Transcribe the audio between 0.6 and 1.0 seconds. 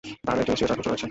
ও চার পুত্র আছে।